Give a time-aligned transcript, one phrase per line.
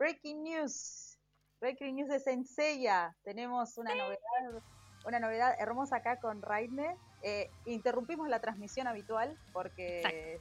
[0.00, 1.18] Breaking news.
[1.60, 3.14] Breaking news de Senseiya.
[3.22, 4.62] Tenemos una novedad,
[5.04, 6.96] una novedad hermosa acá con Raine.
[7.22, 10.40] Eh, interrumpimos la transmisión habitual porque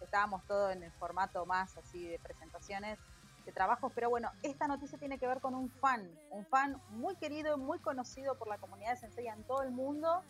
[0.00, 2.98] estábamos todo en el formato más así de presentaciones
[3.44, 7.14] de trabajos, pero bueno, esta noticia tiene que ver con un fan, un fan muy
[7.14, 10.24] querido y muy conocido por la comunidad de Senseiya en todo el mundo,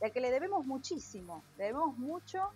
[0.00, 2.52] de que le debemos muchísimo, le debemos mucho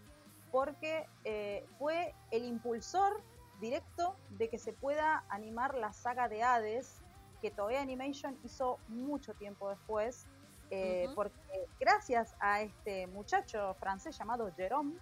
[0.50, 3.22] porque eh, fue el impulsor
[3.62, 7.00] directo de que se pueda animar la saga de Hades,
[7.40, 10.26] que Toei Animation hizo mucho tiempo después,
[10.70, 11.36] eh, porque
[11.80, 14.98] gracias a este muchacho francés llamado Jérôme,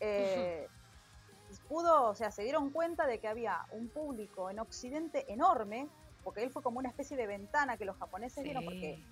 [0.00, 0.68] eh,
[1.68, 5.88] pudo, o sea, se dieron cuenta de que había un público en Occidente enorme,
[6.24, 9.02] porque él fue como una especie de ventana que los japoneses vieron, porque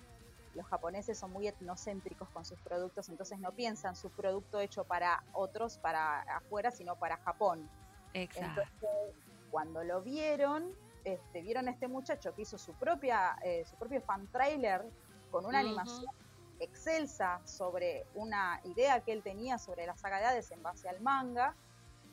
[0.55, 5.23] los japoneses son muy etnocéntricos con sus productos, entonces no piensan su producto hecho para
[5.33, 7.69] otros, para afuera, sino para Japón.
[8.13, 8.61] Exacto.
[8.61, 9.15] Entonces,
[9.51, 10.73] cuando lo vieron,
[11.03, 14.83] este, vieron a este muchacho que hizo su propia, eh, su propio fan trailer
[15.31, 16.11] con una animación
[16.59, 21.01] excelsa sobre una idea que él tenía sobre la saga de Hades en base al
[21.01, 21.55] manga.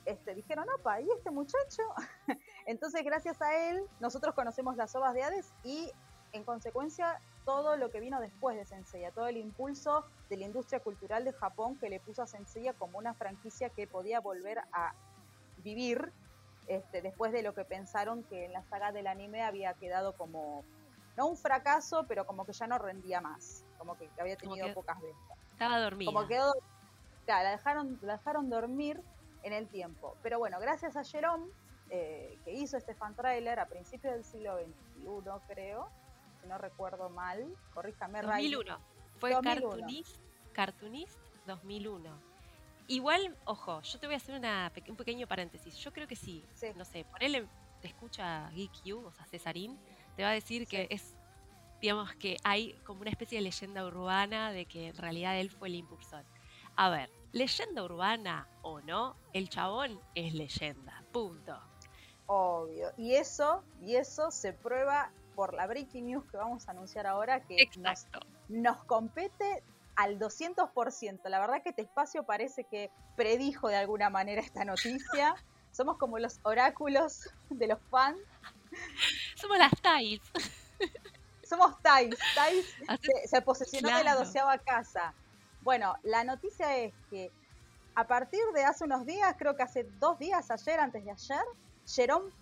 [0.06, 1.82] Este, dijeron, opa, ¿y este muchacho?
[2.66, 5.92] Entonces, gracias a él, nosotros conocemos las obras de Hades y,
[6.32, 10.80] en consecuencia, todo lo que vino después de Senseiya, todo el impulso de la industria
[10.80, 14.94] cultural de Japón que le puso a Senseiya como una franquicia que podía volver a
[15.60, 16.12] vivir
[16.66, 20.64] este, después de lo que pensaron que en la saga del anime había quedado como,
[21.16, 25.00] no un fracaso, pero como que ya no rendía más, como que había tenido pocas
[25.00, 25.38] ventas.
[25.52, 26.12] Estaba dormida.
[26.12, 26.52] Como quedó,
[27.24, 29.02] claro, la dejaron, la dejaron dormir
[29.42, 30.16] en el tiempo.
[30.22, 31.50] Pero bueno, gracias a Jerome,
[31.90, 35.88] eh, que hizo este fan trailer a principios del siglo XXI, creo,
[36.40, 38.78] si no recuerdo mal, corríjame, 2001.
[39.18, 40.16] Fue Cartoonist,
[40.52, 42.30] Cartoonist 2001.
[42.90, 45.76] Igual, ojo, yo te voy a hacer una, un pequeño paréntesis.
[45.76, 47.48] Yo creo que sí, no sé, por él
[47.80, 49.78] te escucha Geek o sea, Cesarín,
[50.16, 51.14] te va a decir que es,
[51.80, 55.68] digamos, que hay como una especie de leyenda urbana de que en realidad él fue
[55.68, 56.24] el impulsor.
[56.74, 61.56] A ver, leyenda urbana o no, el chabón es leyenda, punto.
[62.26, 62.88] Obvio.
[62.98, 67.40] Y eso, y eso se prueba por la breaking news que vamos a anunciar ahora,
[67.46, 67.56] que
[68.48, 69.62] nos compete
[70.00, 71.28] al 200%.
[71.28, 75.34] La verdad que este espacio parece que predijo de alguna manera esta noticia.
[75.72, 78.18] Somos como los oráculos de los fans.
[79.36, 80.20] Somos las Tais.
[81.44, 82.16] Somos Tais.
[82.34, 82.66] Tais
[83.30, 85.12] se, posesionó de la doceava casa.
[85.60, 87.30] Bueno, la noticia es que
[87.94, 91.44] a partir de hace unos días, creo que hace dos días, ayer, antes de ayer,
[91.86, 92.32] Jerome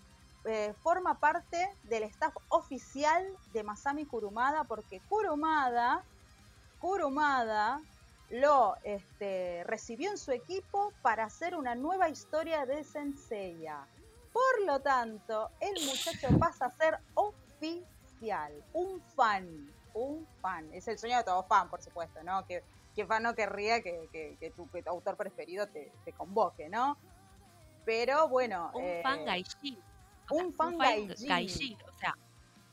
[0.45, 6.05] eh, forma parte del staff oficial de Masami Kurumada, porque Kurumada
[6.79, 7.81] Kurumada
[8.29, 13.87] lo este, recibió en su equipo para hacer una nueva historia de Senseiya.
[14.31, 20.69] Por lo tanto, el muchacho pasa a ser oficial, un fan, un fan.
[20.73, 22.45] Es el sueño de todo fan, por supuesto, ¿no?
[22.45, 22.63] Que,
[22.95, 26.97] que fan no querría que, tu, autor preferido te, convoque, ¿no?
[27.85, 28.71] Pero bueno.
[28.75, 29.79] Un eh, fan gaijin.
[30.29, 31.77] Un fan, gaijin.
[31.81, 32.15] O sea,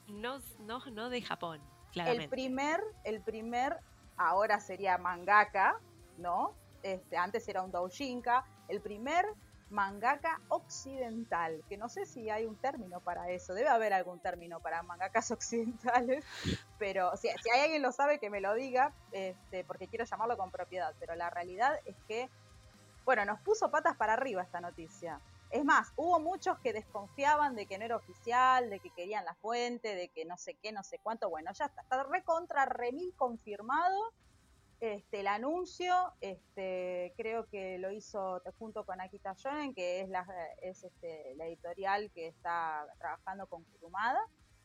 [0.09, 1.61] no, no, no de Japón,
[1.93, 2.25] claramente.
[2.25, 3.81] El primer, el primer
[4.17, 5.79] ahora sería mangaka,
[6.19, 6.55] ¿no?
[6.83, 9.27] Este, antes era un doujinka, el primer
[9.71, 14.61] mangaka occidental, que no sé si hay un término para eso, debe haber algún término
[14.61, 16.25] para mangakas occidentales,
[16.79, 20.51] pero si, hay alguien lo sabe que me lo diga, este, porque quiero llamarlo con
[20.51, 22.31] propiedad, pero la realidad es que,
[23.05, 25.21] bueno, nos puso patas para arriba esta noticia.
[25.57, 29.35] Es más, hubo muchos que desconfiaban de que no era oficial, de que querían la
[29.37, 31.31] fuente, de que no sé qué, no sé cuánto.
[31.31, 34.13] Bueno, ya está, está recontra remil confirmado
[34.81, 36.13] este, el anuncio.
[36.21, 40.03] Este, creo que lo hizo junto con Akita Shonen, que
[40.61, 44.21] es este, la editorial que está trabajando con Kurumada.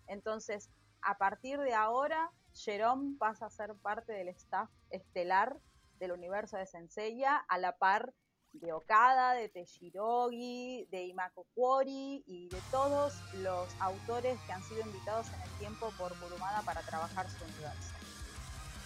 [0.08, 0.70] Entonces,
[1.04, 5.56] a partir de ahora, Jerome pasa a ser parte del staff estelar
[6.00, 8.14] del universo de Senseiya, a la par
[8.54, 14.82] de Okada, de Teshirogi, de Imako Kwori y de todos los autores que han sido
[14.82, 17.92] invitados en el tiempo por Kurumada para trabajar su universo.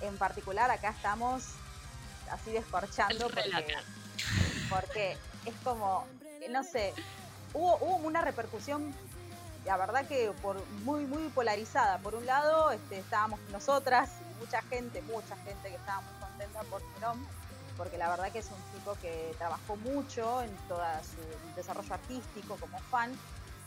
[0.02, 1.54] En particular acá estamos
[2.32, 3.76] así descorchando porque,
[4.70, 6.06] porque es como,
[6.50, 6.94] no sé,
[7.54, 8.94] hubo, hubo una repercusión
[9.66, 11.98] la verdad que por muy muy polarizada.
[11.98, 16.82] Por un lado, este, estábamos nosotras mucha gente, mucha gente que estaba muy contenta por
[16.94, 17.26] Jerome,
[17.78, 22.56] porque la verdad que es un chico que trabajó mucho en todo su desarrollo artístico
[22.58, 23.12] como fan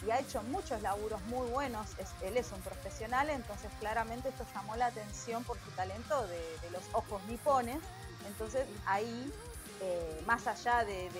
[0.06, 1.88] y ha hecho muchos laburos muy buenos.
[2.22, 6.82] él es un profesional, entonces claramente esto llamó la atención por su talento de, los
[6.92, 7.78] ojos nipones.
[8.26, 9.32] Entonces ahí
[9.80, 11.10] eh, más allá de,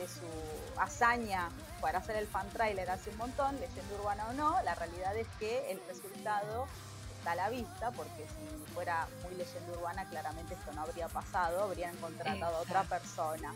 [0.00, 1.50] su hazaña
[1.82, 5.28] para hacer el fan trailer hace un montón, leyenda urbana o no, la realidad es
[5.38, 6.66] que el resultado
[7.20, 11.64] está a la vista, porque si fuera muy leyenda urbana, claramente esto no habría pasado,
[11.64, 13.52] habrían contratado a otra persona.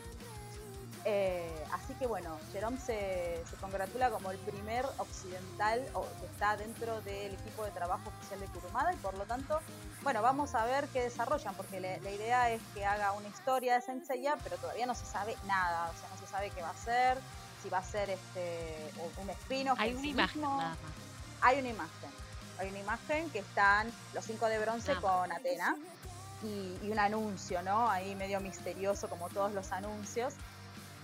[1.06, 5.84] Eh, así que bueno, Jerome se, congratula como el primer occidental
[6.20, 9.60] que está dentro del equipo de trabajo oficial de Kurumada y por lo tanto,
[10.02, 13.82] bueno, vamos a ver qué desarrollan, porque la, idea es que haga una historia de
[13.82, 16.76] Senseiya, pero todavía no se sabe nada, o sea, no se sabe qué va a
[16.76, 17.18] ser,
[17.62, 18.90] si va a ser este
[19.22, 19.74] un espino.
[19.78, 20.76] Hay una imagen nada
[21.42, 22.10] Hay una imagen,
[22.58, 25.76] hay una imagen que están los cinco de bronce con Atena.
[26.42, 27.88] Y, y un anuncio, ¿no?
[27.88, 30.34] Ahí medio misterioso como todos los anuncios.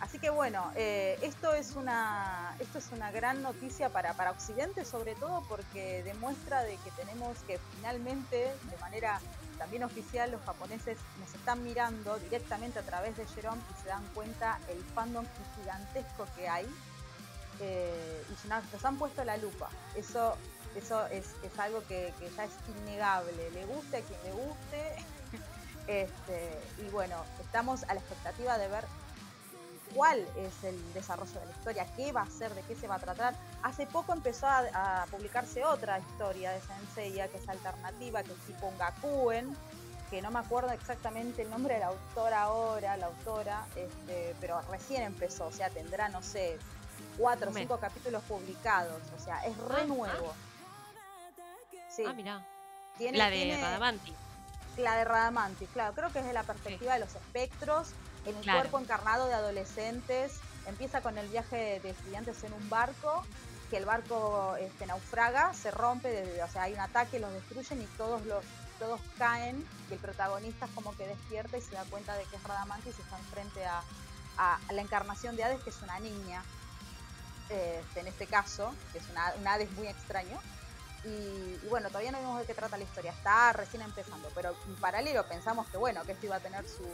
[0.01, 4.85] Así que bueno, eh, esto, es una, esto es una gran noticia para, para Occidente,
[4.85, 8.37] sobre todo porque demuestra de que tenemos que finalmente,
[8.71, 9.21] de manera
[9.59, 14.05] también oficial, los japoneses nos están mirando directamente a través de Jerome y se dan
[14.15, 15.27] cuenta el fandom
[15.57, 16.67] gigantesco que hay
[17.61, 19.69] eh, y nos han puesto la lupa.
[19.95, 20.35] Eso,
[20.75, 21.27] eso es,
[21.59, 24.97] algo que, ya es innegable, le guste a quien le guste.
[25.87, 26.57] Este,
[26.87, 28.85] y bueno, estamos a la expectativa de ver
[29.95, 32.97] cuál es el desarrollo de la historia, qué va a ser, de qué se va
[32.97, 33.35] a tratar.
[33.63, 38.67] Hace poco empezó a, publicarse otra historia de Senseiya que es alternativa, que es tipo
[38.67, 39.57] un Gakuen,
[40.11, 44.61] que no me acuerdo exactamente el nombre de la autora ahora, la autora, este, pero
[44.71, 46.59] recién empezó, o sea, tendrá, no sé,
[47.17, 50.35] cuatro o cinco capítulos publicados, o sea, es re ah, nuevo.
[51.91, 52.05] Sí.
[52.07, 52.47] Ah, mira.
[52.99, 54.15] la de Radamanti.
[54.77, 57.89] La de Radamanti, claro, creo que es de la perspectiva de los espectros
[58.25, 60.41] en un cuerpo encarnado de adolescentes.
[60.67, 63.25] Empieza con el viaje de estudiantes en un barco,
[63.71, 67.87] que el barco este, naufraga, se rompe, o sea, hay un ataque, los destruyen y
[67.97, 68.45] todos los
[68.79, 72.37] todos caen y el protagonista es como que despierta y se da cuenta de que
[72.37, 73.83] es Radamantis y está enfrente a,
[74.39, 76.43] a, la encarnación de Hades, que es una niña,
[77.51, 80.41] este, en este caso, que es una, un Hades muy extraño,
[81.05, 84.75] y, bueno, todavía no vimos de qué trata la historia, está recién empezando, pero en
[84.77, 86.85] paralelo pensamos que bueno, que esto iba a tener su,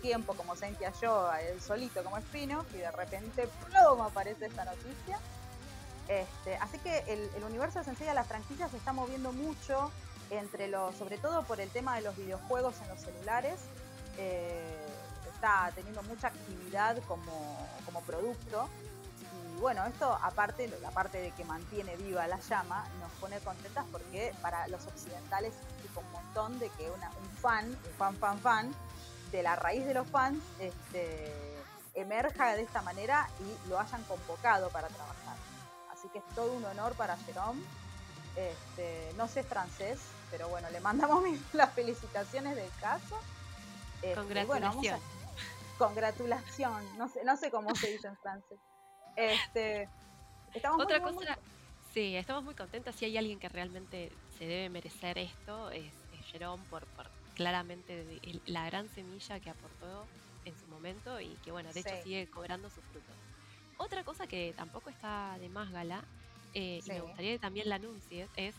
[0.00, 4.00] tiempo como Sentia yo, el solito como Espino, y de repente ¡plum!
[4.00, 5.20] aparece esta noticia.
[6.08, 9.92] Este, así que el, universo de Sensei las franquicias se está moviendo mucho
[10.30, 13.60] entre los, sobre todo por el tema de los videojuegos en los celulares.
[14.18, 14.86] Eh,
[15.32, 18.68] está teniendo mucha actividad como, como producto
[19.60, 24.34] bueno, esto aparte, la parte de que mantiene viva la llama, nos pone contentas porque
[24.42, 28.74] para los occidentales significa un montón de que una, un fan, un fan, fan, fan,
[29.30, 31.32] de la raíz de los fans, este,
[31.94, 35.36] emerja de esta manera y lo hayan convocado para trabajar.
[35.90, 37.62] Así que es todo un honor para Jerome.
[38.36, 39.98] Este, no sé francés,
[40.30, 43.18] pero bueno, le mandamos las felicitaciones del caso.
[44.02, 45.00] Este, Congratulación.
[45.78, 48.58] congratulación, no sé, no sé cómo se dice en francés.
[49.16, 49.88] Este,
[50.54, 51.38] estamos Otra cosa,
[51.92, 52.94] sí, estamos muy contentas.
[52.94, 55.92] Si hay alguien que realmente se debe merecer esto, es,
[56.30, 56.86] Jerome por,
[57.34, 60.06] claramente la gran semilla que aportó
[60.44, 63.14] en su momento y que, bueno, de hecho sigue cobrando sus frutos.
[63.76, 66.04] Otra cosa que tampoco está de más gala,
[66.54, 68.54] eh, y me gustaría que también la anuncies, es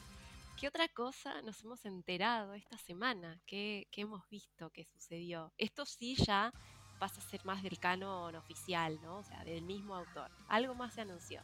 [0.59, 3.38] ¿Qué otra cosa nos hemos enterado esta semana?
[3.45, 5.51] ¿Qué, ¿Qué, hemos visto que sucedió?
[5.57, 6.53] Esto sí ya
[7.00, 9.18] pasa a ser más del canon oficial, ¿no?
[9.18, 10.30] O sea, del mismo autor.
[10.48, 11.42] Algo más se anunció.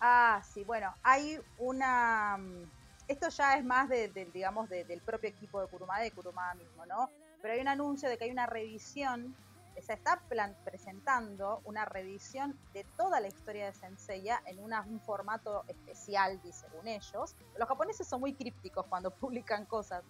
[0.00, 2.36] Ah, sí, bueno, hay una...
[2.38, 2.70] Mm,
[3.08, 7.10] esto ya es más de, digamos, del propio equipo de Kurumada, de Kurumada mismo, ¿no?
[7.42, 9.36] Pero hay un anuncio de que hay una revisión,
[9.78, 10.22] se está
[10.64, 17.34] presentando una revisión de toda la historia de Senseiya en un formato especial, según ellos.
[17.58, 20.02] Los japoneses son muy crípticos cuando publican cosas.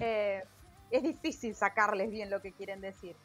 [0.00, 0.44] Eh,
[0.90, 3.16] es difícil sacarles bien lo que quieren decir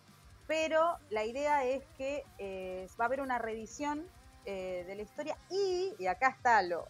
[0.49, 4.03] pero la idea es que eh, va a haber una revisión
[4.45, 6.87] eh, de la historia y, y acá está lo,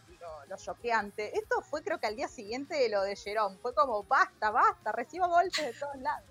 [0.48, 4.04] lo, choqueante, esto fue creo que al día siguiente de lo de Jerome, fue como
[4.04, 6.24] basta, basta, recibo golpes de todos lados.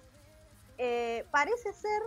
[0.78, 2.02] Eh, parece ser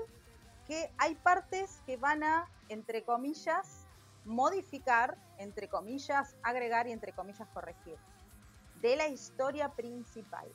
[0.65, 3.85] que hay partes que van a, entre comillas,
[4.25, 7.97] modificar, entre comillas, agregar y entre comillas corregir
[8.81, 10.51] de la historia principal.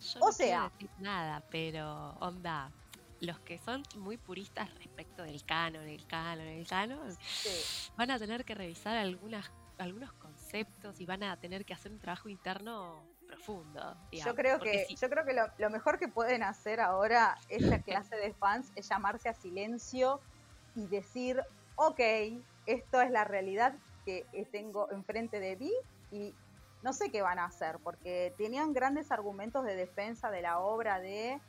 [0.00, 2.72] Yo o sea, decir nada, pero onda,
[3.22, 7.16] los que son muy puristas respecto del canon, el canon, el canon,
[7.96, 12.00] van a tener que revisar algunas, algunos conceptos y van a tener que hacer un
[12.00, 13.96] trabajo interno profundo.
[14.10, 18.34] yo creo que, yo creo que lo, mejor que pueden hacer ahora esta clase de
[18.34, 20.20] fans es llamarse a silencio
[20.74, 21.40] y decir,
[21.76, 22.00] ok,
[22.66, 23.74] esto es la realidad
[24.04, 25.72] que tengo enfrente de mí
[26.10, 26.34] y
[26.82, 30.98] no sé qué van a hacer, porque tenían grandes argumentos de defensa de la obra
[30.98, 31.40] de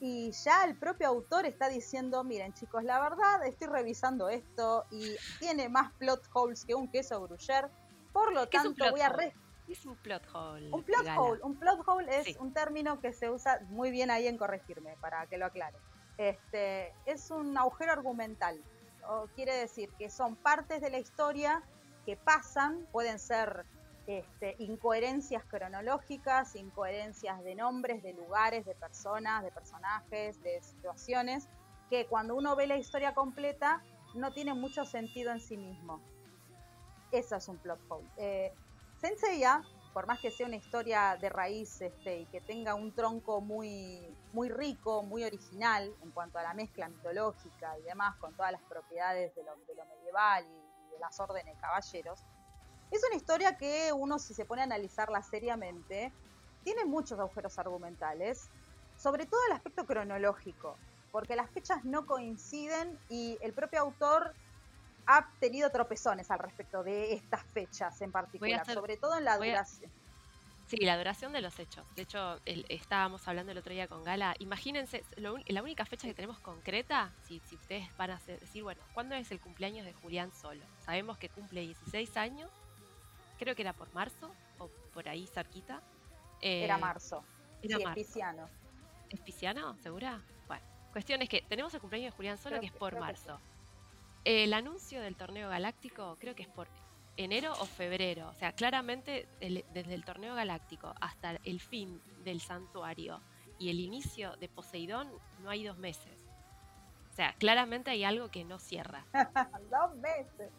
[0.00, 5.14] y ya el propio autor está diciendo, miren chicos, la verdad estoy revisando esto y
[5.38, 7.68] tiene más plot holes que un queso gruyere,
[8.12, 9.10] por lo tanto voy a...
[9.10, 9.34] Re
[9.68, 10.68] es un plot hole?
[10.72, 14.26] Un plot hole, un plot hole es un término que se usa muy bien ahí
[14.26, 15.76] en corregirme, para que lo aclare.
[16.18, 18.60] Este, es un agujero argumental,
[19.08, 21.62] o quiere decir que son partes de la historia
[22.04, 23.64] que pasan, pueden ser
[24.06, 31.48] este, incoherencias cronológicas, incoherencias de nombres, de lugares, de personas, de personajes, de situaciones,
[31.88, 33.82] que cuando uno ve la historia completa
[34.14, 36.00] no tiene mucho sentido en sí mismo.
[37.12, 38.08] Eso es un plot hole.
[38.16, 38.52] Eh,
[39.00, 43.40] Senseiya, por más que sea una historia de raíz este, y que tenga un tronco
[43.40, 48.52] muy, muy rico, muy original en cuanto a la mezcla mitológica y demás, con todas
[48.52, 52.24] las propiedades de lo, medieval y, de las órdenes caballeros,
[52.90, 56.12] es una historia que uno, si se pone a analizarla seriamente,
[56.64, 58.48] tiene muchos agujeros argumentales,
[58.96, 60.76] sobre todo el aspecto cronológico,
[61.10, 64.34] porque las fechas no coinciden y el propio autor
[65.06, 69.90] ha tenido tropezones al respecto de estas fechas en particular, sobre todo en la duración.
[70.66, 71.84] Sí, la duración de los hechos.
[71.96, 74.36] De hecho, estábamos hablando el otro día con Gala.
[74.38, 79.16] Imagínense, la única fecha que tenemos concreta, si, si ustedes van a decir, bueno, ¿cuándo
[79.16, 80.64] es el cumpleaños de Julián Solo?
[80.84, 82.48] Sabemos que cumple 16 años,
[83.40, 85.82] creo que era por marzo, o por ahí cerquita.
[86.40, 87.24] era eh, marzo.
[87.62, 88.00] Era sí, marzo.
[89.08, 89.82] ¿Es?
[89.82, 90.20] ¿Segura?
[90.46, 93.40] Bueno, cuestión es que tenemos el cumpleaños de Julián Solo, que, es por marzo.
[94.24, 96.68] El anuncio del torneo galáctico creo que es por
[97.16, 98.28] enero o febrero.
[98.28, 103.20] O sea, claramente desde el torneo galáctico hasta el fin del santuario
[103.58, 105.10] y el inicio de Poseidón
[105.42, 106.26] no hay dos meses.
[107.10, 109.04] O sea, claramente hay algo que no cierra.
[109.70, 110.50] dos meses.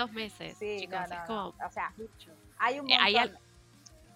[0.00, 1.10] Dos meses, sí, chicos.
[1.10, 1.48] es como.
[1.48, 1.92] O sea,
[2.58, 3.38] hay un eh, montón.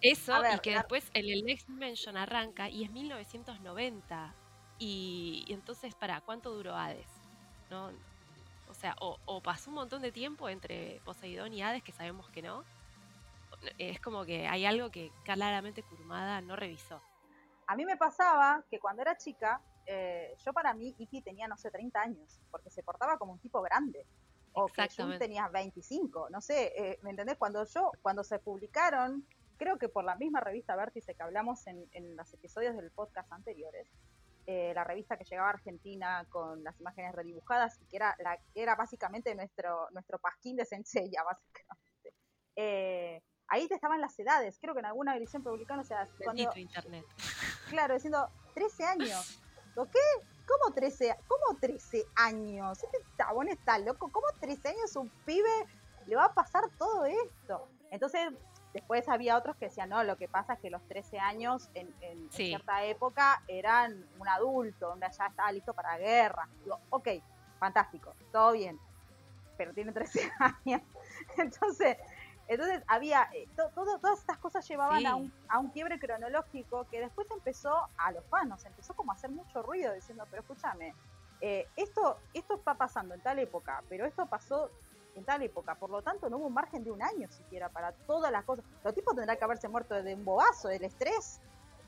[0.01, 4.35] eso, y que después el, el Next Dimension arranca y es 1990.
[4.79, 7.07] Y, y entonces, ¿para cuánto duró Hades?
[7.71, 7.91] ¿No?
[8.71, 12.41] O sea, o, pasó un montón de tiempo entre Poseidón y Hades, que sabemos que
[12.41, 12.65] no.
[13.77, 17.03] Es como que hay algo que claramente Kurumada no revisó.
[17.67, 21.57] A mí me pasaba que cuando era chica, eh, yo para mí Iki tenía, no
[21.57, 24.07] sé, 30 años, porque se portaba como un tipo grande.
[24.55, 27.37] O que yo tenía 25, no sé, eh, ¿me entendés?
[27.37, 31.89] Cuando yo, cuando se publicaron, creo que por la misma revista Vértice que hablamos en,
[31.93, 33.89] en los episodios del podcast anteriores,
[34.47, 38.39] eh, la revista que llegaba a Argentina con las imágenes redibujadas y que era, la,
[38.55, 42.13] era básicamente nuestro, nuestro pasquín de Senseiya, básicamente.
[42.55, 46.43] Eh, ahí te estaban las edades, creo que en alguna edición publicaron, o sea, cuando,
[46.57, 47.05] internet.
[47.71, 49.41] Claro, diciendo 13 años.
[49.77, 49.99] ¿Lo qué?
[50.47, 52.83] ¿Cómo 13, ¿Cómo 13 años?
[52.83, 54.11] Este tabón está loco.
[54.11, 55.67] ¿Cómo 13 años un pibe
[56.07, 57.69] le va a pasar todo esto?
[57.91, 58.33] Entonces,
[58.75, 61.95] Después había otros que decían, no, lo que pasa es que los 13 años en,
[62.33, 66.49] cierta época eran un adulto, donde ya estaba listo para la guerra.
[66.65, 67.09] Digo, ok,
[67.61, 68.81] fantástico, todo bien,
[69.57, 70.83] pero tiene 13 años.
[71.39, 71.99] Entonces,
[72.47, 77.31] entonces había, eh, todas estas cosas llevaban a, un, a un quiebre cronológico que después
[77.31, 80.95] empezó a los fans, empezó como a hacer mucho ruido diciendo, pero escúchame,
[81.41, 84.71] eh, esto, esto está pasando en tal época, pero esto pasó
[85.15, 85.75] en tal época.
[85.75, 88.65] Por lo tanto, no hubo un margen de un año siquiera para todas las cosas.
[88.83, 91.41] Los tipos tendrán que haberse muerto de un bobazo, del estrés.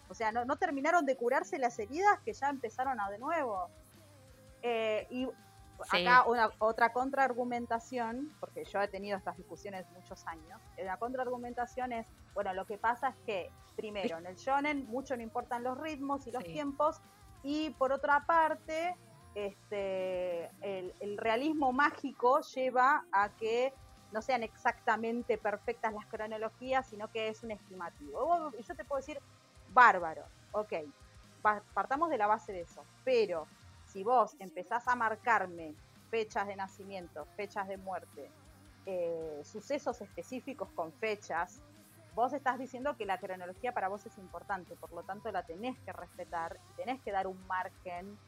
[0.09, 3.69] O sea, no, no terminaron de curarse las heridas que ya empezaron a de nuevo.
[4.63, 5.29] Eh, y
[5.91, 12.07] acá una, otra contraargumentación, porque yo he tenido estas discusiones muchos años, la contraargumentación es,
[12.35, 16.27] bueno, lo que pasa es que, primero, en el shonen mucho no importan los ritmos
[16.27, 17.01] y los tiempos,
[17.43, 18.97] y por otra parte,
[19.35, 23.73] este, el, realismo mágico lleva a que
[24.13, 28.51] no sean exactamente perfectas las cronologías, sino que es un estimativo.
[28.59, 29.21] Y yo te puedo decir,
[29.73, 30.73] bárbaro, ok,
[31.75, 33.47] partamos de la base de eso, pero
[33.97, 35.75] si vos empezás a marcarme
[36.11, 38.31] fechas de nacimiento, fechas de muerte,
[38.85, 41.63] eh, sucesos específicos con fechas,
[42.15, 45.79] vos estás diciendo que la cronología para vos es importante, por lo tanto la tenés
[45.79, 48.19] que respetar y tenés que dar un margen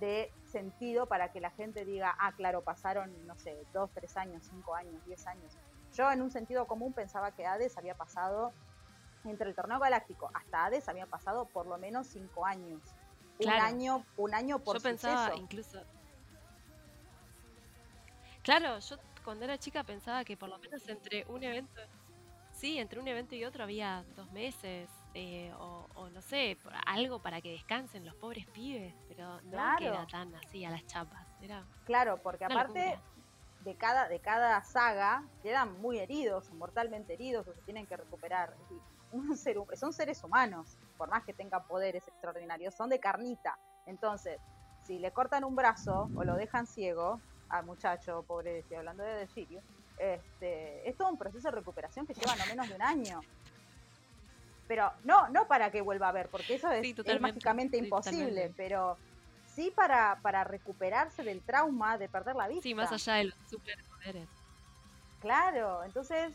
[0.00, 4.42] de sentido para que la gente diga, ah, claro, pasaron, no sé, dos, tres años,
[4.48, 5.58] cinco años, diez años.
[5.92, 8.54] Yo en un sentido común pensaba que Hades había pasado,
[9.26, 12.80] entre el torneo galáctico hasta Hades había pasado por lo menos cinco años.
[13.38, 15.82] Un año, un año por Yo pensaba incluso.
[18.42, 21.80] Claro, yo cuando era chica pensaba que por lo menos entre un evento,
[22.52, 27.40] sí, entre un evento y otro había dos meses, eh, o, no sé, algo para
[27.40, 31.26] que descansen los pobres pibes, pero no queda tan así a las chapas.
[31.40, 32.98] Era claro, porque aparte
[33.60, 38.54] de cada, de cada saga quedan muy heridos, mortalmente heridos, o se tienen que recuperar.
[39.10, 43.58] Un ser, son seres humanos, por más que tengan poderes extraordinarios, son de carnita.
[43.86, 44.40] Entonces,
[44.82, 49.26] si le cortan un brazo o lo dejan ciego al muchacho, pobre, estoy hablando de
[49.26, 49.62] Sirio,
[49.98, 53.20] este, es todo un proceso de recuperación que lleva no menos de un año.
[54.66, 58.96] Pero no, no para que vuelva a ver, porque eso es, mágicamente imposible, pero
[59.54, 62.62] sí para, para recuperarse del trauma de perder la vista.
[62.62, 64.28] Sí, más allá de los superpoderes.
[65.20, 66.34] Claro, entonces,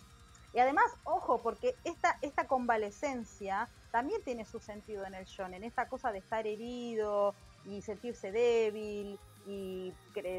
[0.53, 5.87] y además, ojo, porque esta, esta convalecencia también tiene su sentido en el en esta
[5.87, 7.33] cosa de estar herido
[7.65, 9.93] y sentirse débil y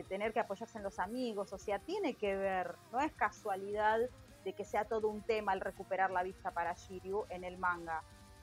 [0.08, 3.98] tener que apoyarse en los amigos, o sea, tiene que ver, no es casualidad
[4.44, 8.02] de que sea todo un tema el recuperar la vista para Shiryu en el manga,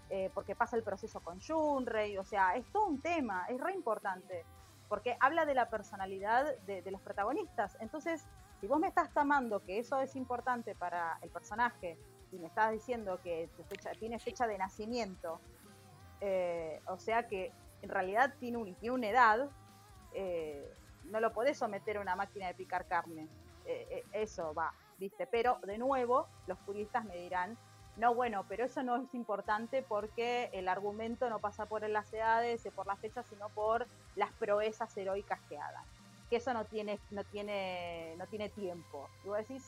[0.10, 3.74] eh, porque pasa el proceso con Shunrei, o sea, es todo un tema, es re
[3.74, 4.46] importante,
[4.90, 8.26] porque habla de la personalidad de, los protagonistas, entonces,
[8.60, 11.98] si vos me estás tomando que eso es importante para el personaje,
[12.32, 15.40] y me estás diciendo que tu fecha, tiene fecha de nacimiento,
[16.22, 19.50] eh, o sea que en realidad tiene, un, tiene una edad,
[20.14, 20.74] eh,
[21.06, 23.28] no lo podés someter a una máquina de picar carne.
[23.66, 25.28] Eh, eso va, ¿viste?
[25.28, 27.58] Pero de nuevo, los puristas me dirán,
[27.98, 32.68] no, bueno, pero eso no es importante porque el argumento no pasa por las edades
[32.76, 35.84] por las fechas, sino por las proezas heroicas que hagan.
[36.30, 39.10] Que eso no tiene, no tiene, no tiene tiempo.
[39.26, 39.64] Y vos decís,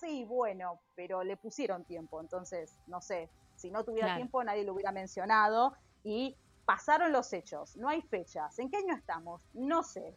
[0.00, 4.72] sí, bueno, pero le pusieron tiempo, entonces, no sé, si no tuviera tiempo nadie lo
[4.72, 8.58] hubiera mencionado y pasaron los hechos, no hay fechas.
[8.58, 9.46] ¿En qué año estamos?
[9.54, 10.16] No sé.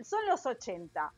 [0.00, 1.12] Son los 80.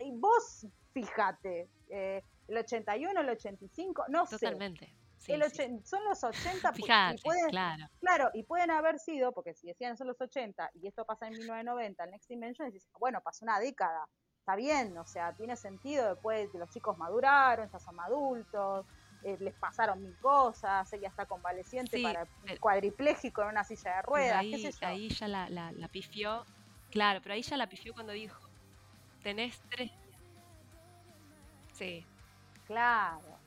[0.00, 4.38] Y vos, fíjate, eh, el 81, el 85, no sé.
[4.38, 4.94] Totalmente.
[5.84, 6.72] Son los 80.
[6.72, 7.84] Fíjate, y pueden, claro.
[8.00, 11.32] Claro, y pueden haber sido, porque si decían son los 80 y esto pasa en
[11.34, 14.08] 1990, el Next Dimension, decís, bueno, pasó una década.
[14.50, 18.84] Está bien, o sea, tiene sentido después que los chicos maduraron, ya son adultos,
[19.22, 22.26] eh, les pasaron mil cosas, ella está convaleciente para
[22.58, 24.38] cuadripléjico en una silla de ruedas.
[24.38, 26.44] Ahí, ahí ya la, la, pifió,
[26.90, 28.40] claro, pero ahí ya la pifió cuando dijo,
[29.22, 29.92] tenés tres
[31.80, 32.04] Sí.
[32.66, 33.38] Claro.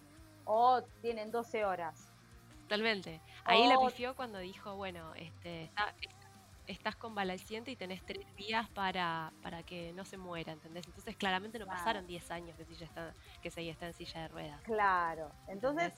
[0.46, 2.08] O tienen 12 horas.
[2.64, 3.20] Totalmente.
[3.44, 5.94] Ahí la pifió cuando dijo, bueno, este, está,
[6.68, 10.86] estás convaleciente y tenés tres días para, para que no se muera, ¿entendés?
[10.88, 14.62] Entonces claramente no pasaron 10 años que, silla está, que está en silla de ruedas.
[14.62, 15.94] Claro, entonces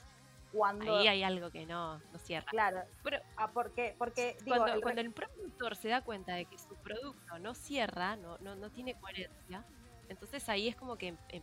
[0.52, 0.98] cuando...
[0.98, 2.46] Ahí hay algo que no, no cierra.
[2.50, 4.80] Claro, pero ah, porque, porque cuando, el...
[4.80, 8.70] cuando el productor se da cuenta de que su producto no cierra, no, no, no
[8.70, 9.64] tiene coherencia,
[10.08, 11.42] entonces ahí es como que em,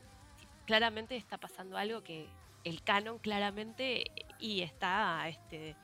[0.66, 2.30] claramente está pasando algo que
[2.64, 4.06] el canon claramente
[4.40, 5.76] y está este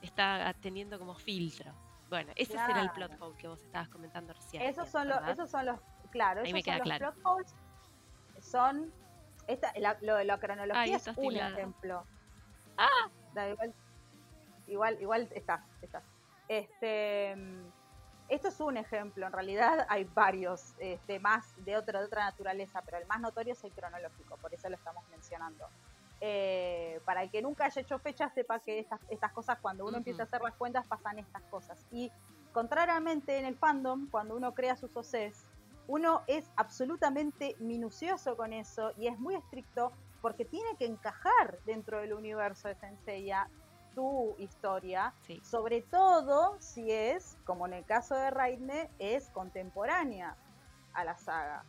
[0.00, 1.72] está teniendo como filtro.
[2.12, 4.62] Bueno, ese será el plot hole que vos estabas comentando recién.
[4.62, 7.54] Esos son, los, esos son los, claro, esos son los plot holes.
[8.38, 8.92] Son,
[9.46, 9.72] esta,
[10.02, 12.04] lo de la cronología es un ejemplo.
[12.76, 13.08] Ah,
[13.48, 13.74] igual,
[14.66, 16.04] igual, igual estás, estás.
[16.48, 17.32] Este,
[18.28, 22.82] esto es un ejemplo, en realidad hay varios este, más de, otra de otra naturaleza,
[22.82, 25.66] pero el más notorio es el cronológico, por eso lo estamos mencionando.
[26.24, 29.96] Eh, para el que nunca haya hecho fecha sepa que estas, estas cosas, cuando uno
[29.96, 31.84] empieza a hacer las cuentas, pasan estas cosas.
[31.90, 32.12] Y
[32.52, 35.46] contrariamente en el fandom, cuando uno crea sus OCs,
[35.88, 42.00] uno es absolutamente minucioso con eso y es muy estricto porque tiene que encajar dentro
[42.00, 43.48] del universo de Senseiya
[43.92, 50.36] tu historia, sobre todo si es, como en el caso de Raidne, es contemporánea
[50.94, 51.64] a la saga.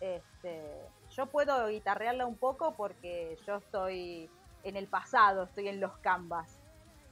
[0.00, 0.80] Este,
[1.16, 4.28] yo puedo guitarrearla un poco porque yo estoy
[4.64, 6.60] en el pasado, estoy en los canvas.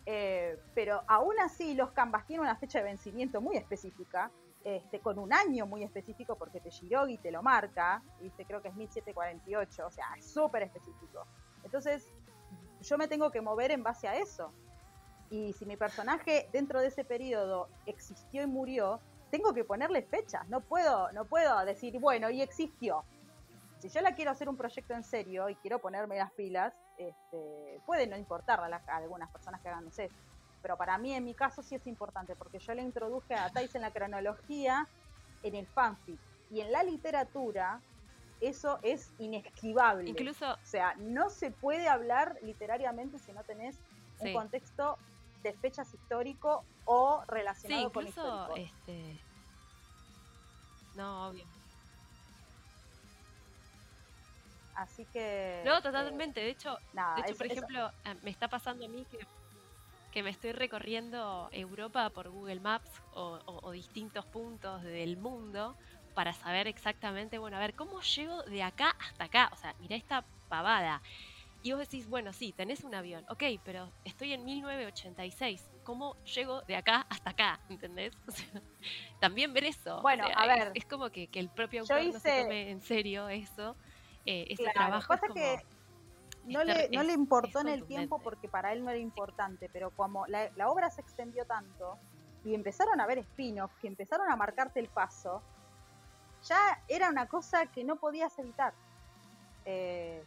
[0.06, 4.30] Eh, pero aún así los canvas tienen una fecha de vencimiento muy específica,
[4.62, 8.44] este, con un año muy específico porque te Shirogi te lo marca, ¿viste?
[8.44, 11.26] creo que es 1748, o sea, es súper específico.
[11.62, 12.12] Entonces,
[12.82, 14.52] yo me tengo que mover en base a eso.
[15.30, 20.46] Y si mi personaje dentro de ese periodo existió y murió, tengo que ponerle fechas.
[20.48, 23.04] No puedo, no puedo decir, bueno, y existió
[23.84, 27.82] si yo la quiero hacer un proyecto en serio y quiero ponerme las pilas, este,
[27.84, 30.08] puede no importar a, algunas personas que hagan, no sé,
[30.62, 33.74] pero para mí en mi caso sí es importante porque yo le introduje a Thais
[33.74, 34.88] en la cronología
[35.42, 36.18] en el fanfic
[36.50, 37.82] y en la literatura
[38.40, 40.08] eso es inesquivable.
[40.08, 43.76] Incluso, o sea, no se puede hablar literariamente si no tenés
[44.20, 44.96] un contexto
[45.42, 48.56] de fechas histórico o relacionado con histórico.
[48.56, 49.20] Este...
[50.94, 51.44] No, obvio.
[54.74, 55.62] Así que...
[55.64, 56.40] No, totalmente.
[56.40, 59.18] de hecho, de hecho por ejemplo, eh, me está pasando a mí que,
[60.10, 65.76] que, me estoy recorriendo Europa por Google Maps o, distintos puntos del mundo
[66.14, 69.50] para saber exactamente, bueno, a ver, ¿cómo llego de acá hasta acá?
[69.52, 71.02] O sea, mira esta pavada.
[71.64, 75.66] Y vos decís, bueno, sí, tenés un avión, ok, pero estoy en 1986.
[75.82, 77.58] ¿Cómo llego de acá hasta acá?
[77.70, 78.12] ¿Entendés?
[79.18, 80.02] también ver eso.
[80.02, 80.72] Bueno, a ver.
[80.74, 83.76] Es, como que, el propio autor no se tome en serio eso.
[84.26, 85.08] Eh, ese trabajo.
[85.08, 85.58] Pasa que
[86.44, 89.90] no le, no le importó en el tiempo porque para él no era importante, pero
[89.90, 91.98] como la, la obra se extendió tanto
[92.44, 95.42] y empezaron a ver spin-offs que empezaron a marcarte el paso,
[96.42, 96.58] ya
[96.88, 98.74] era una cosa que no podías evitar.
[99.64, 100.22] Eh,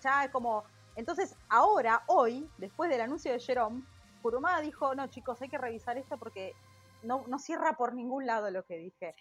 [0.00, 0.64] ya como.
[0.94, 3.82] Entonces, ahora, hoy, después del anuncio de Jerome,
[4.22, 6.54] Kurumada dijo: No, chicos, hay que revisar esto porque
[7.02, 9.14] no, no cierra por ningún lado lo que dije.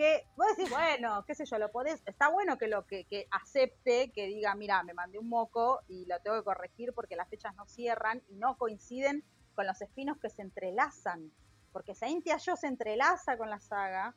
[0.00, 2.02] Que vos decís, bueno, qué sé yo, lo podés.
[2.06, 6.06] Está bueno que lo que, que acepte, que diga, mira, me mandé un moco y
[6.06, 9.22] lo tengo que corregir porque las fechas no cierran y no coinciden
[9.54, 11.30] con los espinos que se entrelazan.
[11.70, 14.16] Porque Saintia Yo se entrelaza con la saga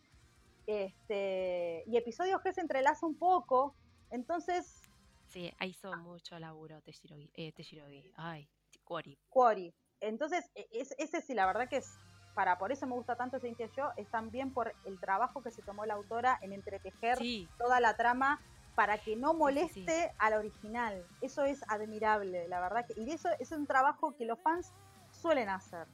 [0.68, 3.76] este, y episodios que se entrelaza un poco.
[4.10, 4.80] Entonces.
[5.28, 7.30] Sí, ahí hizo mucho laburo Teshirogi.
[7.34, 8.50] Eh, Ay,
[8.86, 9.20] Quori.
[9.28, 9.76] Quori.
[10.00, 11.92] Entonces, e, es, ese sí, la verdad que es.
[12.34, 15.62] Para, por eso me gusta tanto Saintia Yo, es también por el trabajo que se
[15.62, 17.20] tomó la autora en entretejer
[17.58, 18.42] toda la trama
[18.76, 21.06] para que no moleste al original.
[21.22, 22.86] Eso es admirable, la verdad.
[22.88, 24.74] Que, y eso es un trabajo que los fans
[25.12, 25.88] suelen hacer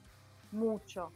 [0.51, 1.11] mucho.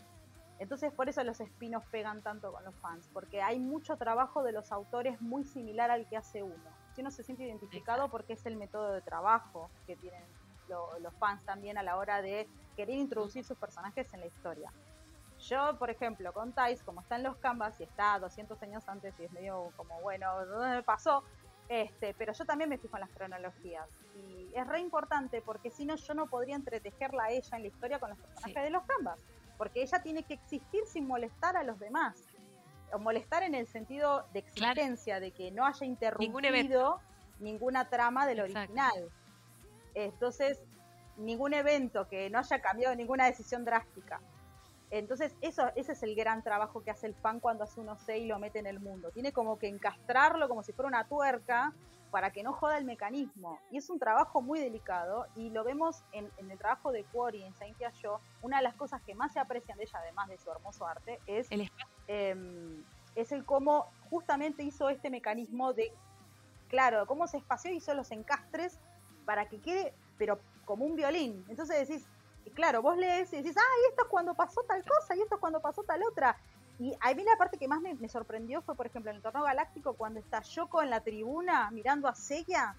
[0.59, 4.51] Entonces por eso los espinos pegan tanto con los fans, porque hay mucho trabajo de
[4.51, 6.69] los autores muy similar al que hace uno.
[6.93, 10.23] Si uno se siente identificado porque es el método de trabajo que tienen
[11.01, 14.71] los fans también a la hora de querer introducir sus personajes en la historia.
[15.49, 19.13] Yo, por ejemplo, con Thais, como está en los canvas y está 200 años antes
[19.19, 21.23] y es medio como, bueno, ¿dónde me pasó?
[21.69, 23.88] Este, pero yo también me fijo en las cronologías.
[24.15, 27.67] Y es re importante porque si no, yo no podría entretejerla a ella en la
[27.67, 29.19] historia con los personajes de los canvas
[29.58, 32.15] porque ella tiene que existir sin molestar a los demás.
[32.91, 36.99] O molestar en el sentido de existencia, de que no haya interrumpido
[37.39, 39.10] ninguna trama del original.
[39.95, 40.62] Entonces,
[41.17, 44.19] ningún evento que no haya cambiado ninguna decisión drástica.
[44.99, 48.10] Entonces, eso, ese es el gran trabajo que hace el fan cuando hace un OC
[48.10, 49.10] y lo mete en el mundo.
[49.10, 51.73] Tiene como que encastrarlo como si fuera una tuerca
[52.12, 53.60] para que no joda el mecanismo.
[53.71, 57.56] Y es un trabajo muy delicado y lo vemos en, el trabajo de Quarry en
[57.56, 58.19] Saintia Yo.
[58.43, 61.19] Una de las cosas que más se aprecian de ella, además de su hermoso arte,
[61.25, 61.71] es el,
[62.06, 62.84] em,
[63.15, 65.91] es el cómo justamente hizo este mecanismo de,
[66.67, 68.79] claro, cómo se espació y hizo los encastres
[69.25, 71.43] para que quede, pero como un violín.
[71.49, 72.08] Entonces decís,
[72.45, 75.21] y claro, vos lees y decís, ah, y esto es cuando pasó tal cosa, y
[75.21, 76.38] esto es cuando pasó tal otra.
[76.79, 79.43] Y a mí la parte que más me, sorprendió fue, por ejemplo, en el torneo
[79.43, 82.75] galáctico, cuando está Yoko en la tribuna mirando a Seiya,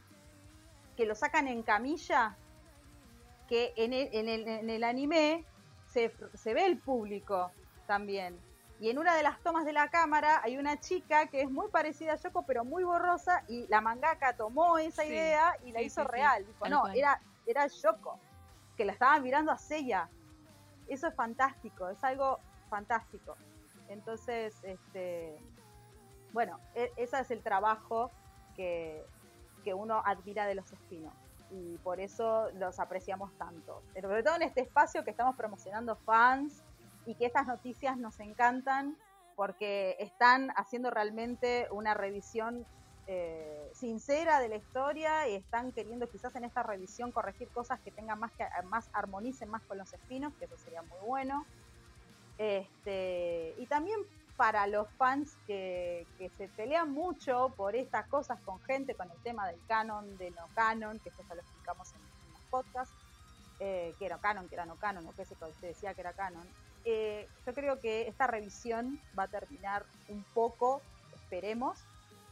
[0.96, 2.37] que lo sacan en camilla,
[3.48, 5.44] que en el, en el, en el anime
[5.87, 7.50] se, se, ve el público
[7.87, 8.38] también.
[8.81, 11.68] Y en una de las tomas de la cámara hay una chica que es muy
[11.68, 16.03] parecida a Yoko, pero muy borrosa, y la mangaka tomó esa idea y la hizo
[16.05, 16.44] real.
[16.44, 18.18] Dijo, no, era, era Yoko,
[18.77, 20.09] que la estaba mirando a Seiya.
[20.89, 23.37] Eso es fantástico, es algo fantástico.
[23.89, 25.39] Entonces, este,
[26.33, 28.11] bueno, e, ese es el trabajo
[28.57, 29.05] que,
[29.75, 31.15] uno admira de los espinos
[31.51, 33.83] y por eso los apreciamos tanto.
[33.99, 36.63] Sobre todo en este espacio que estamos promocionando fans
[37.07, 38.99] y que estas noticias nos encantan
[39.37, 42.67] porque están haciendo realmente una revisión
[43.07, 47.90] eh, sincera de la historia y están queriendo quizás en esta revisión corregir cosas que
[47.90, 51.45] tengan más que más armonicen más con los espinos, que eso sería muy bueno.
[52.38, 54.01] Este, y también
[54.37, 59.47] para los fans que, se pelean mucho por estas cosas con gente, con el tema
[59.47, 62.01] del canon, de no canon, que esto ya lo explicamos en,
[62.33, 62.95] los podcasts,
[63.61, 66.49] eh, que era canon, que era no canon, o que se, decía que era canon.
[66.85, 70.83] Eh, yo creo que esta revisión va a terminar un poco,
[71.14, 71.79] esperemos,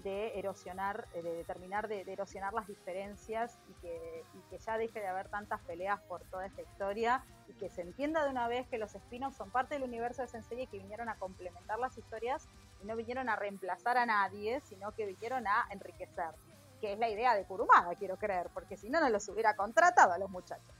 [0.03, 4.25] de erosionar, eh, de terminar de, erosionar las diferencias y que,
[4.59, 8.31] ya deje de haber tantas peleas por toda esta historia y que se entienda de
[8.31, 11.17] una vez que los spin-offs son parte del universo de Sensei y que vinieron a
[11.17, 12.49] complementar las historias
[12.83, 16.35] y no vinieron a reemplazar a nadie, sino que vinieron a enriquecer,
[16.81, 20.13] que es la idea de Kurumada, quiero creer, porque si no, no los hubiera contratado
[20.13, 20.75] a los muchachos.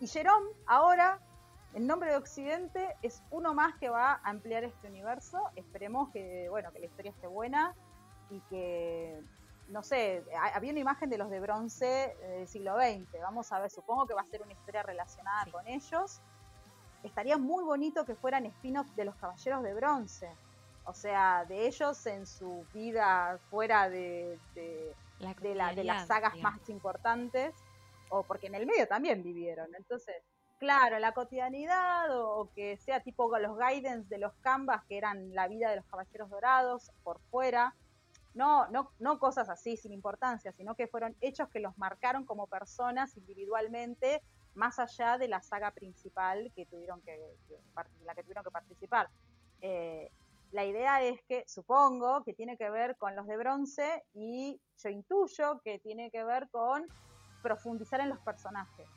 [0.00, 1.20] Y Jerome, ahora,
[1.74, 5.42] en nombre de Occidente, es uno más que va a ampliar este universo.
[5.56, 7.74] Esperemos que, bueno, que la historia esté buena,
[8.30, 9.20] y que,
[9.68, 13.70] no sé, había una imagen de los de bronce del siglo XX, vamos a ver,
[13.70, 16.20] supongo que va a ser una historia relacionada con ellos.
[17.02, 20.30] Estaría muy bonito que fueran spin-off de los caballeros de bronce,
[20.84, 24.94] o sea, de ellos en su vida fuera de, de,
[25.40, 27.54] de, las sagas más importantes,
[28.10, 30.16] o porque en el medio también vivieron, entonces
[30.58, 35.48] claro, la cotidianidad o, que sea tipo los guidance de los canvas que eran la
[35.48, 37.74] vida de los caballeros dorados por fuera,
[38.34, 42.46] no, no, no cosas así sin importancia, sino que fueron hechos que los marcaron como
[42.46, 44.22] personas individualmente,
[44.54, 47.18] más allá de la saga principal que tuvieron que,
[48.04, 49.08] la que tuvieron que participar.
[49.60, 50.10] Eh,
[50.50, 54.88] la idea es que, supongo, que tiene que ver con los de bronce y yo
[54.88, 56.86] intuyo que tiene que ver con
[57.42, 58.88] profundizar en los personajes.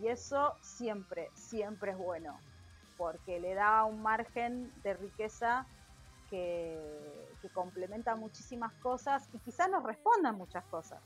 [0.00, 2.38] Y eso siempre, siempre es bueno,
[2.96, 5.66] porque le da un margen de riqueza
[6.32, 11.00] que, complementa muchísimas cosas y quizás nos respondan muchas cosas.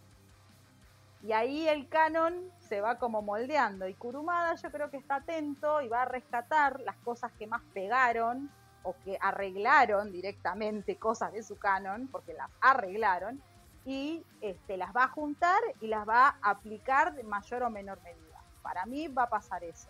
[1.23, 5.81] Y ahí el canon se va como moldeando y Kurumada yo creo que está atento
[5.81, 8.51] y va a rescatar las cosas que más pegaron
[8.85, 13.43] o que arreglaron directamente cosas de su canon, porque las arreglaron,
[13.87, 18.01] y este, las va a juntar y las va a aplicar de mayor o menor
[18.03, 18.43] medida.
[18.63, 19.89] Para mí va a pasar eso.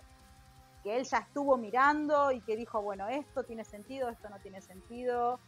[0.86, 4.60] Que él ya estuvo mirando y que dijo, bueno, esto tiene sentido, esto no tiene
[4.60, 5.40] sentido.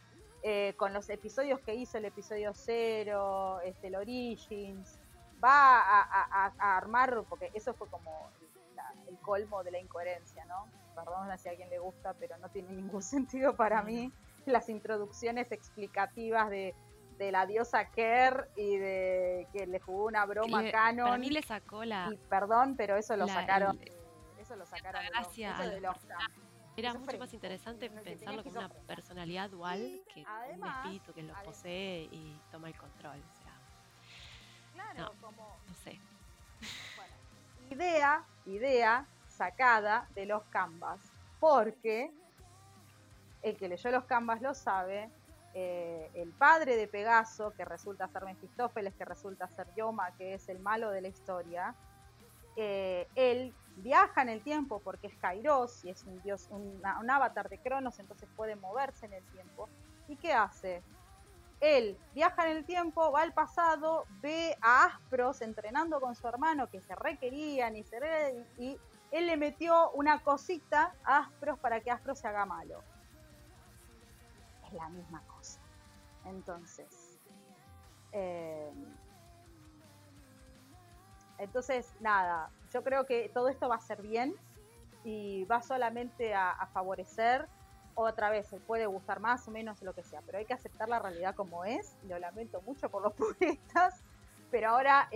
[0.43, 4.99] Eh, con los episodios que hizo el episodio 0, este, el Origins,
[5.41, 8.29] va a, armar, porque eso fue como
[9.07, 10.67] el colmo de la incoherencia, ¿no?
[10.93, 14.11] perdón si a alguien le gusta, pero no tiene ningún sentido para mí
[14.45, 16.75] las introducciones explicativas de,
[17.17, 21.05] la diosa Kerr y de que le jugó una broma a Canon.
[21.05, 22.13] Para mí le sacó la.
[22.29, 23.79] perdón, pero eso lo sacaron.
[24.49, 25.97] Eso lo sacaron de los,
[26.75, 32.09] Era mucho más interesante pensarlo como una personalidad dual que un espíritu que los posee
[32.11, 33.19] y toma el control.
[33.19, 33.53] O sea,
[34.73, 35.57] claro, no, como.
[35.67, 35.99] No sé.
[36.95, 37.13] Bueno,
[37.69, 40.99] idea, idea sacada de los canvas,
[41.39, 42.11] porque
[43.43, 45.11] el que leyó los canvas lo sabe,
[45.53, 50.49] eh, el padre de Pegaso, que resulta ser Mefistófeles, que resulta ser Yoma, que es
[50.49, 51.75] el malo de la historia,
[52.55, 57.49] eh, él viaja en el tiempo porque es Kairos y es un dios, un avatar
[57.49, 59.69] de Cronos, entonces puede moverse en el tiempo.
[60.07, 60.83] ¿Y qué hace?
[61.59, 66.69] Él viaja en el tiempo, va al pasado, ve a Aspros entrenando con su hermano
[66.69, 68.77] que se requerían y, se y
[69.11, 72.81] él le metió una cosita a Aspros para que Aspros se haga malo.
[74.65, 75.59] Es la misma cosa.
[76.25, 77.19] Entonces,
[78.13, 78.71] eh,
[81.39, 84.35] entonces, nada, yo creo que todo esto va a ser bien
[85.03, 87.47] y va solamente a, favorecer
[87.95, 90.87] otra vez, se puede gustar más o menos lo que sea, pero hay que aceptar
[90.87, 94.03] la realidad como es, lo lamento mucho por los puristas,
[94.51, 95.09] pero ahora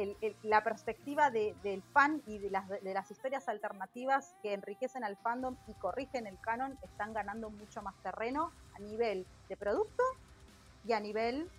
[0.43, 6.27] la perspectiva del fan y de las, historias alternativas que enriquecen al fandom y corrigen
[6.27, 10.03] el canon están ganando mucho más terreno a nivel de producto
[10.85, 11.49] y a nivel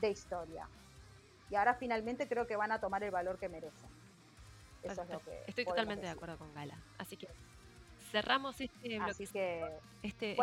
[0.00, 0.68] de historia.
[1.50, 3.88] Y ahora finalmente creo que van a tomar el valor que merecen.
[4.82, 6.78] Eso es lo que Estoy totalmente de acuerdo con Gala.
[6.98, 7.28] Así que
[8.10, 9.64] cerramos este Así que,
[10.02, 10.36] este,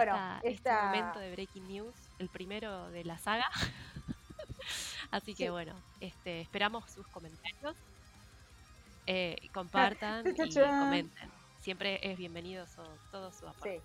[0.43, 3.49] este momento de Breaking News, el primero de la saga.
[5.11, 7.75] Así que bueno, este, esperamos sus comentarios.
[9.07, 11.31] Eh, compartan y comenten.
[11.61, 12.65] Siempre es bienvenido
[13.11, 13.81] todo su apoyo.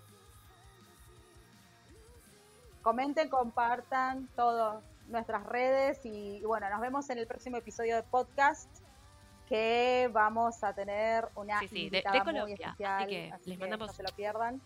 [2.81, 8.69] Comenten, compartan todas nuestras redes y, bueno, nos vemos en el próximo episodio de podcast
[9.47, 14.09] que vamos a tener una invitada muy especial, así que les mandamos no se lo
[14.15, 14.61] pierdan.